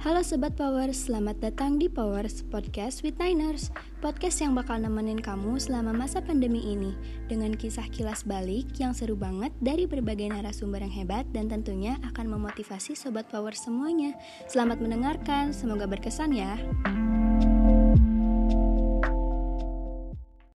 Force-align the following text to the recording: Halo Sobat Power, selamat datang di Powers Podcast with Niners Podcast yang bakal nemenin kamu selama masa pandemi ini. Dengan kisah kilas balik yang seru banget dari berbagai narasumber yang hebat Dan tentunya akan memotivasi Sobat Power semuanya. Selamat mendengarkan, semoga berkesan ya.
Halo 0.00 0.24
Sobat 0.24 0.56
Power, 0.56 0.88
selamat 0.96 1.44
datang 1.44 1.76
di 1.76 1.84
Powers 1.84 2.40
Podcast 2.48 3.04
with 3.04 3.20
Niners 3.20 3.68
Podcast 4.00 4.40
yang 4.40 4.56
bakal 4.56 4.80
nemenin 4.80 5.20
kamu 5.20 5.60
selama 5.60 5.92
masa 5.92 6.24
pandemi 6.24 6.72
ini. 6.72 6.96
Dengan 7.28 7.52
kisah 7.52 7.84
kilas 7.92 8.24
balik 8.24 8.80
yang 8.80 8.96
seru 8.96 9.12
banget 9.12 9.52
dari 9.60 9.84
berbagai 9.84 10.32
narasumber 10.32 10.80
yang 10.80 11.04
hebat 11.04 11.28
Dan 11.36 11.52
tentunya 11.52 12.00
akan 12.00 12.32
memotivasi 12.32 12.96
Sobat 12.96 13.28
Power 13.28 13.52
semuanya. 13.52 14.16
Selamat 14.48 14.80
mendengarkan, 14.80 15.52
semoga 15.52 15.84
berkesan 15.84 16.32
ya. 16.32 16.56